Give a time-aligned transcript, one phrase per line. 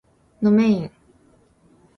[0.41, 0.91] どめいん